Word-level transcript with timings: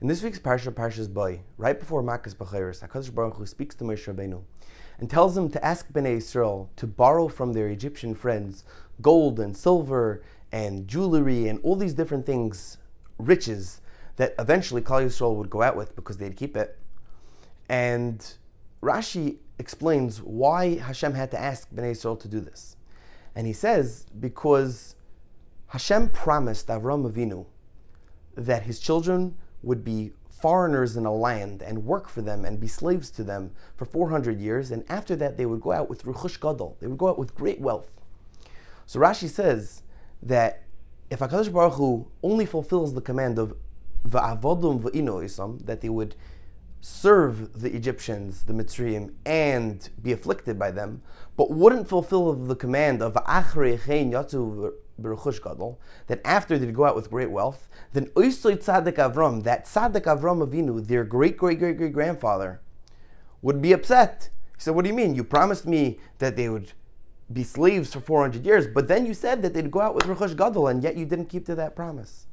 In 0.00 0.08
this 0.08 0.22
week's 0.22 0.38
parsha, 0.38 0.72
Parshas 0.72 1.12
Bo, 1.12 1.40
right 1.58 1.78
before 1.78 2.02
Makkos 2.02 2.34
Bechoros, 2.34 2.80
Hakadosh 2.80 3.14
Baruch 3.14 3.34
Hu 3.34 3.44
speaks 3.44 3.74
to 3.74 3.84
Moshe 3.84 4.06
Rabbeinu 4.06 4.42
and 4.98 5.10
tells 5.10 5.36
him 5.36 5.50
to 5.50 5.62
ask 5.62 5.92
Bnei 5.92 6.16
Israel 6.16 6.70
to 6.76 6.86
borrow 6.86 7.28
from 7.28 7.52
their 7.52 7.68
Egyptian 7.68 8.14
friends 8.14 8.64
gold 9.02 9.38
and 9.38 9.54
silver 9.54 10.22
and 10.50 10.88
jewelry 10.88 11.48
and 11.48 11.60
all 11.62 11.76
these 11.76 11.92
different 11.92 12.24
things, 12.24 12.78
riches 13.18 13.82
that 14.16 14.34
eventually 14.38 14.80
Klal 14.80 15.04
Yisrael 15.04 15.36
would 15.36 15.50
go 15.50 15.60
out 15.60 15.76
with 15.76 15.94
because 15.94 16.16
they'd 16.16 16.34
keep 16.34 16.56
it. 16.56 16.78
And 17.68 18.26
Rashi 18.82 19.36
explains 19.58 20.22
why 20.22 20.78
Hashem 20.78 21.12
had 21.12 21.30
to 21.32 21.38
ask 21.38 21.68
Bnei 21.70 21.90
Israel 21.90 22.16
to 22.16 22.28
do 22.28 22.40
this. 22.40 22.74
And 23.34 23.46
he 23.46 23.52
says, 23.52 24.06
because 24.18 24.94
Hashem 25.66 26.08
promised 26.08 26.68
Avram 26.68 27.06
Avinu 27.06 27.44
that 28.34 28.62
his 28.62 28.80
children 28.80 29.36
would 29.62 29.84
be 29.84 30.12
foreigners 30.30 30.96
in 30.96 31.04
a 31.04 31.14
land 31.14 31.62
and 31.62 31.84
work 31.84 32.08
for 32.08 32.22
them 32.22 32.44
and 32.44 32.58
be 32.58 32.66
slaves 32.66 33.10
to 33.10 33.22
them 33.22 33.52
for 33.76 33.84
400 33.84 34.40
years, 34.40 34.70
and 34.70 34.84
after 34.88 35.14
that 35.16 35.36
they 35.36 35.46
would 35.46 35.60
go 35.60 35.72
out 35.72 35.90
with 35.90 36.04
Ruchush 36.04 36.40
Gadol. 36.40 36.76
They 36.80 36.86
would 36.86 36.98
go 36.98 37.08
out 37.08 37.18
with 37.18 37.34
great 37.34 37.60
wealth. 37.60 37.90
So 38.86 38.98
Rashi 38.98 39.28
says 39.28 39.82
that 40.22 40.62
if 41.10 41.18
HaKadosh 41.18 41.52
Baruch 41.52 41.74
Hu 41.74 42.06
only 42.22 42.46
fulfills 42.46 42.94
the 42.94 43.00
command 43.00 43.38
of 43.38 43.54
Va'avodum 44.08 44.80
Va'ino 44.80 45.66
that 45.66 45.80
they 45.80 45.88
would 45.88 46.14
serve 46.80 47.60
the 47.60 47.74
Egyptians, 47.74 48.44
the 48.44 48.52
Mitzrayim, 48.52 49.12
and 49.26 49.88
be 50.02 50.12
afflicted 50.12 50.58
by 50.58 50.70
them, 50.70 51.02
but 51.36 51.50
wouldn't 51.50 51.88
fulfill 51.88 52.32
the 52.34 52.56
command 52.56 53.02
of 53.02 53.14
that 56.06 56.20
after 56.24 56.58
they'd 56.58 56.74
go 56.74 56.84
out 56.84 56.96
with 56.96 57.10
great 57.10 57.30
wealth, 57.30 57.68
then 57.92 58.06
Oisoy 58.08 58.56
Tzadik 58.56 58.96
Avram, 58.96 59.42
that 59.44 59.64
Tzadik 59.66 60.04
Avram 60.04 60.46
Avinu, 60.46 60.86
their 60.86 61.04
great 61.04 61.36
great 61.36 61.58
great 61.58 61.76
great 61.76 61.92
grandfather, 61.92 62.60
would 63.42 63.62
be 63.62 63.72
upset. 63.72 64.30
He 64.56 64.62
said, 64.62 64.74
What 64.74 64.84
do 64.84 64.88
you 64.90 64.96
mean? 64.96 65.14
You 65.14 65.24
promised 65.24 65.66
me 65.66 65.98
that 66.18 66.36
they 66.36 66.48
would 66.48 66.72
be 67.32 67.44
slaves 67.44 67.92
for 67.92 68.00
400 68.00 68.44
years, 68.44 68.66
but 68.66 68.88
then 68.88 69.06
you 69.06 69.14
said 69.14 69.42
that 69.42 69.54
they'd 69.54 69.70
go 69.70 69.80
out 69.80 69.94
with 69.94 70.04
Rechush 70.04 70.36
Gadol, 70.36 70.68
and 70.68 70.82
yet 70.82 70.96
you 70.96 71.06
didn't 71.06 71.26
keep 71.26 71.46
to 71.46 71.54
that 71.54 71.76
promise. 71.76 72.26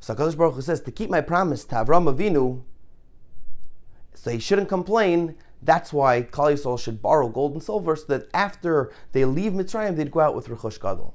So 0.00 0.14
HaKadosh 0.14 0.36
Baruch 0.36 0.54
Hu 0.54 0.62
says, 0.62 0.80
To 0.82 0.90
keep 0.90 1.10
my 1.10 1.20
promise 1.20 1.64
to 1.66 1.76
Avram 1.76 2.12
Avinu, 2.12 2.62
so 4.14 4.30
he 4.30 4.38
shouldn't 4.38 4.68
complain. 4.68 5.36
That's 5.62 5.92
why 5.92 6.22
Klal 6.22 6.52
Yisrael 6.52 6.78
should 6.78 7.02
borrow 7.02 7.28
gold 7.28 7.52
and 7.52 7.62
silver 7.62 7.96
so 7.96 8.04
that 8.08 8.28
after 8.34 8.92
they 9.12 9.24
leave 9.24 9.52
Mitzrayim, 9.52 9.96
they'd 9.96 10.10
go 10.10 10.20
out 10.20 10.34
with 10.34 10.48
Rechush 10.48 10.80
Gadol. 10.80 11.14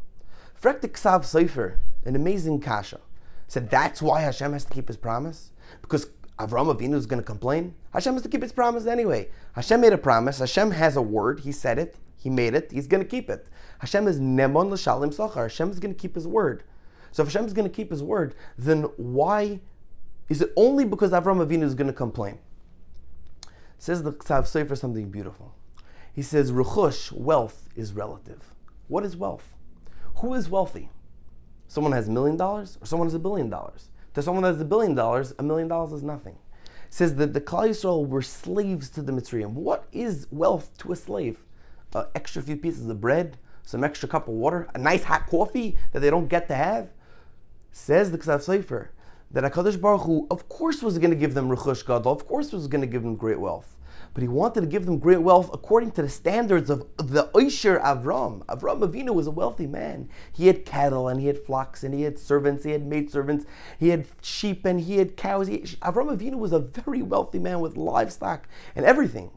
Frekte 0.61 0.89
Ksav 0.89 1.23
Sefer, 1.23 1.79
an 2.05 2.15
amazing 2.15 2.59
kasha, 2.59 2.99
said 3.47 3.69
that's 3.69 4.01
why 4.01 4.21
Hashem 4.21 4.53
has 4.53 4.65
to 4.65 4.73
keep 4.73 4.87
his 4.87 4.97
promise? 4.97 5.51
Because 5.81 6.07
Avram 6.37 6.73
Avinu 6.73 6.95
is 6.95 7.05
going 7.05 7.21
to 7.21 7.25
complain? 7.25 7.75
Hashem 7.93 8.13
has 8.13 8.23
to 8.23 8.29
keep 8.29 8.41
his 8.41 8.51
promise 8.51 8.85
anyway. 8.85 9.29
Hashem 9.53 9.81
made 9.81 9.93
a 9.93 9.97
promise. 9.97 10.39
Hashem 10.39 10.71
has 10.71 10.95
a 10.95 11.01
word. 11.01 11.41
He 11.41 11.51
said 11.51 11.77
it. 11.79 11.95
He 12.17 12.29
made 12.29 12.53
it. 12.53 12.71
He's 12.71 12.87
going 12.87 13.03
to 13.03 13.09
keep 13.09 13.29
it. 13.29 13.47
Hashem 13.79 14.07
is 14.07 14.19
Nemon 14.19 14.69
L'Shalim 14.69 15.15
Sachar. 15.15 15.43
Hashem 15.43 15.69
is 15.69 15.79
going 15.79 15.93
to 15.93 15.99
keep 15.99 16.15
his 16.15 16.27
word. 16.27 16.63
So 17.11 17.23
if 17.23 17.29
Hashem 17.29 17.45
is 17.45 17.53
going 17.53 17.67
to 17.67 17.73
keep 17.73 17.91
his 17.91 18.03
word, 18.03 18.35
then 18.57 18.83
why 18.97 19.61
is 20.27 20.41
it 20.41 20.51
only 20.55 20.85
because 20.85 21.11
Avram 21.11 21.45
Avinu 21.45 21.63
is 21.63 21.75
going 21.75 21.87
to 21.87 21.93
complain? 21.93 22.39
Says 23.79 24.03
the 24.03 24.11
Ksav 24.11 24.45
Sefer 24.45 24.75
something 24.75 25.09
beautiful. 25.09 25.55
He 26.13 26.21
says, 26.21 26.51
Ruchush, 26.51 27.13
wealth 27.13 27.69
is 27.77 27.93
relative. 27.93 28.53
What 28.89 29.05
is 29.05 29.15
wealth? 29.15 29.55
Who 30.17 30.33
is 30.33 30.49
wealthy? 30.49 30.89
Someone 31.69 31.93
has 31.93 32.09
a 32.09 32.11
million 32.11 32.35
dollars 32.35 32.77
or 32.81 32.85
someone 32.85 33.07
has 33.07 33.13
a 33.13 33.19
billion 33.19 33.49
dollars? 33.49 33.89
To 34.15 34.21
someone 34.21 34.43
that 34.43 34.51
has 34.51 34.61
a 34.61 34.65
billion 34.65 34.95
dollars, 34.95 35.33
a 35.39 35.43
million 35.43 35.69
dollars 35.69 35.93
is 35.93 36.03
nothing. 36.03 36.35
It 36.65 36.93
says 36.93 37.15
that 37.15 37.33
the 37.33 37.39
Klal 37.39 37.69
Yisrael 37.69 38.05
were 38.05 38.21
slaves 38.21 38.89
to 38.89 39.01
the 39.01 39.13
Mitzrayim. 39.13 39.53
What 39.53 39.87
is 39.93 40.27
wealth 40.29 40.77
to 40.79 40.91
a 40.91 40.95
slave? 40.97 41.39
An 41.95 42.05
extra 42.13 42.41
few 42.41 42.57
pieces 42.57 42.89
of 42.89 42.99
bread, 42.99 43.37
some 43.63 43.85
extra 43.85 44.09
cup 44.09 44.27
of 44.27 44.33
water, 44.33 44.67
a 44.75 44.77
nice 44.77 45.05
hot 45.05 45.27
coffee 45.27 45.77
that 45.93 46.01
they 46.01 46.09
don't 46.09 46.27
get 46.27 46.49
to 46.49 46.55
have? 46.55 46.89
Says 47.71 48.11
the 48.11 48.17
Ksav 48.17 48.41
Sefer 48.41 48.91
that 49.31 49.43
HaKadosh 49.43 49.79
Baruch 49.79 50.01
Hu, 50.01 50.27
of 50.31 50.49
course, 50.49 50.81
was 50.81 50.97
going 50.97 51.11
to 51.11 51.15
give 51.15 51.33
them 51.33 51.49
Ruchush 51.49 51.85
Gadol, 51.85 52.11
of 52.11 52.27
course, 52.27 52.51
was 52.51 52.67
going 52.67 52.81
to 52.81 52.87
give 52.87 53.03
them 53.03 53.15
great 53.15 53.39
wealth 53.39 53.75
but 54.13 54.21
he 54.21 54.27
wanted 54.27 54.61
to 54.61 54.67
give 54.67 54.85
them 54.85 54.97
great 54.97 55.21
wealth 55.21 55.49
according 55.53 55.91
to 55.91 56.01
the 56.01 56.09
standards 56.09 56.69
of 56.69 56.85
the 56.97 57.29
Oisher 57.35 57.79
Avram. 57.79 58.45
Avram 58.45 58.81
Avinu 58.81 59.13
was 59.13 59.27
a 59.27 59.31
wealthy 59.31 59.67
man. 59.67 60.09
He 60.31 60.47
had 60.47 60.65
cattle 60.65 61.07
and 61.07 61.19
he 61.19 61.27
had 61.27 61.37
flocks 61.37 61.83
and 61.83 61.93
he 61.93 62.03
had 62.03 62.17
servants, 62.17 62.63
he 62.63 62.71
had 62.71 62.85
maidservants, 62.85 63.45
he 63.77 63.89
had 63.89 64.07
sheep 64.21 64.65
and 64.65 64.81
he 64.81 64.97
had 64.97 65.15
cows. 65.15 65.47
He, 65.47 65.59
Avram 65.59 66.15
Avinu 66.15 66.35
was 66.35 66.51
a 66.51 66.59
very 66.59 67.01
wealthy 67.01 67.39
man 67.39 67.59
with 67.59 67.77
livestock 67.77 68.47
and 68.75 68.85
everything. 68.85 69.31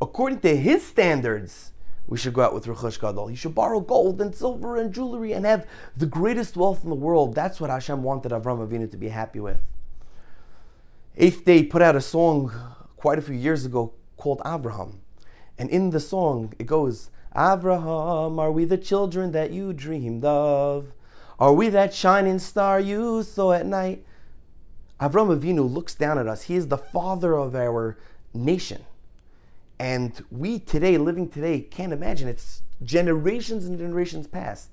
According 0.00 0.40
to 0.40 0.56
his 0.56 0.84
standards, 0.84 1.72
we 2.08 2.16
should 2.16 2.34
go 2.34 2.42
out 2.42 2.54
with 2.54 2.66
Ruchush 2.66 3.00
Gadol. 3.00 3.26
He 3.28 3.36
should 3.36 3.54
borrow 3.54 3.80
gold 3.80 4.20
and 4.20 4.34
silver 4.34 4.76
and 4.76 4.92
jewelry 4.92 5.32
and 5.32 5.44
have 5.44 5.66
the 5.96 6.06
greatest 6.06 6.56
wealth 6.56 6.84
in 6.84 6.90
the 6.90 6.96
world. 6.96 7.34
That's 7.34 7.60
what 7.60 7.70
Hashem 7.70 8.02
wanted 8.02 8.32
Avram 8.32 8.66
Avinu 8.66 8.90
to 8.90 8.96
be 8.96 9.08
happy 9.08 9.40
with. 9.40 9.58
Eighth 11.16 11.44
Day 11.44 11.64
put 11.64 11.82
out 11.82 11.96
a 11.96 12.00
song 12.00 12.52
quite 12.96 13.18
a 13.18 13.22
few 13.22 13.34
years 13.34 13.64
ago 13.64 13.94
called 14.16 14.40
Abraham. 14.46 15.00
And 15.58 15.70
in 15.70 15.90
the 15.90 16.00
song, 16.00 16.52
it 16.58 16.66
goes, 16.66 17.10
Abraham, 17.34 18.38
are 18.38 18.52
we 18.52 18.64
the 18.64 18.78
children 18.78 19.32
that 19.32 19.50
you 19.50 19.72
dreamed 19.72 20.24
of? 20.24 20.92
Are 21.38 21.52
we 21.52 21.68
that 21.70 21.92
shining 21.92 22.38
star 22.38 22.78
you 22.78 23.22
saw 23.22 23.52
at 23.52 23.66
night? 23.66 24.04
Avram 25.00 25.36
Avinu 25.36 25.70
looks 25.70 25.94
down 25.94 26.18
at 26.18 26.26
us. 26.26 26.42
He 26.42 26.54
is 26.54 26.68
the 26.68 26.78
father 26.78 27.34
of 27.34 27.54
our 27.54 27.98
nation. 28.32 28.84
And 29.78 30.24
we 30.30 30.58
today, 30.58 30.96
living 30.96 31.28
today, 31.28 31.60
can't 31.60 31.92
imagine. 31.92 32.28
It's 32.28 32.62
generations 32.82 33.66
and 33.66 33.78
generations 33.78 34.26
past. 34.26 34.70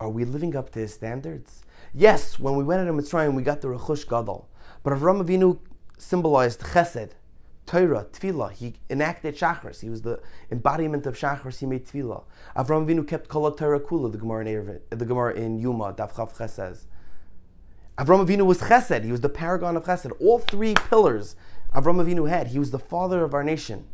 Are 0.00 0.10
we 0.10 0.24
living 0.24 0.56
up 0.56 0.70
to 0.70 0.80
his 0.80 0.94
standards? 0.94 1.62
Yes, 1.94 2.38
when 2.38 2.56
we 2.56 2.64
went 2.64 2.86
into 2.86 3.00
Mitzrayim, 3.00 3.34
we 3.34 3.42
got 3.42 3.60
the 3.60 3.68
Rechush 3.68 4.08
Gadol. 4.08 4.48
But 4.82 4.92
Avram 4.94 5.24
Avinu 5.24 5.58
symbolized 5.98 6.60
chesed, 6.60 7.10
Torah, 7.66 8.06
Tefillah. 8.10 8.52
He 8.52 8.74
enacted 8.88 9.36
Shachris. 9.36 9.80
He 9.80 9.90
was 9.90 10.02
the 10.02 10.20
embodiment 10.50 11.06
of 11.06 11.16
Shachris. 11.16 11.58
He 11.58 11.66
made 11.66 11.86
Tefillah. 11.86 12.24
Avram 12.56 12.86
Avinu 12.86 13.06
kept 13.06 13.28
Kol 13.28 13.50
Torah 13.52 13.78
Kula. 13.78 14.10
The 14.10 14.18
Gemara 14.18 14.46
in 14.46 14.54
Eruvin, 14.54 14.80
the 14.90 15.04
Gemara 15.04 15.34
in 15.34 15.62
Yoma, 15.62 15.96
Daf 15.96 16.14
Chof 16.14 16.36
Ches 16.36 16.54
says. 16.54 16.86
Avram 17.98 18.26
Avinu 18.26 18.46
was 18.46 18.62
Chesed. 18.62 19.04
He 19.04 19.12
was 19.12 19.20
the 19.20 19.28
paragon 19.28 19.76
of 19.76 19.84
Chesed. 19.84 20.10
All 20.20 20.38
three 20.40 20.74
pillars 20.74 21.36
Avram 21.74 22.04
Avinu 22.04 22.28
had. 22.28 22.48
He 22.48 22.58
was 22.58 22.70
the 22.70 22.78
father 22.78 23.22
of 23.22 23.34
our 23.34 23.44
nation. 23.44 23.86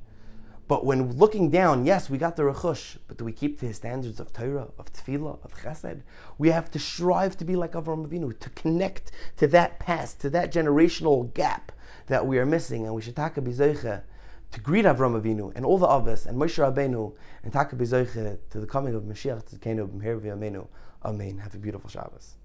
But 0.69 0.84
when 0.84 1.12
looking 1.12 1.50
down, 1.50 1.87
yes, 1.87 2.10
we 2.10 2.19
got 2.19 2.34
the 2.34 2.43
Rechush, 2.43 2.97
but 3.06 3.19
do 3.19 3.25
we 3.25 3.32
keep 3.32 3.60
to 3.60 3.66
his 3.66 3.77
standards 3.77 4.19
of 4.19 4.32
Torah, 4.32 4.69
of 4.78 4.93
Tefillah, 4.93 5.44
of 5.44 5.54
Chesed? 5.54 6.03
We 6.38 6.50
have 6.50 6.71
to 6.72 6.78
strive 6.81 7.37
to 7.37 7.44
be 7.44 7.54
like 7.54 7.72
Avraham 7.72 8.09
Avinu, 8.09 8.37
to 8.41 8.50
connect 8.50 9.12
to 9.37 9.47
that 9.49 9.78
past, 9.78 10.21
to 10.22 10.31
that 10.31 10.53
generational 10.53 11.32
gap 11.34 11.71
that 12.09 12.26
we 12.26 12.38
are 12.38 12.47
missing, 12.47 12.84
and 12.84 12.94
we 12.94 13.03
should 13.03 13.15
taka 13.15 13.41
bizoiche 13.41 14.03
to 14.53 14.60
greet 14.60 14.84
Avraham 14.84 15.21
Avinu 15.21 15.53
and 15.55 15.65
all 15.65 15.78
the 15.78 15.87
others 15.87 16.26
and 16.26 16.37
Moshe 16.37 16.59
Rabbeinu 16.59 17.15
and 17.44 17.53
taka 17.53 17.76
bizoiche 17.76 18.38
to 18.50 18.60
the 18.60 18.66
coming 18.66 18.94
of 18.94 19.05
Mashiach 19.05 19.47
to 19.50 19.56
Kenu 19.56 20.66
Amen. 21.05 21.38
Have 21.38 21.55
a 21.55 21.59
beautiful 21.59 21.88
Shabbos. 21.88 22.37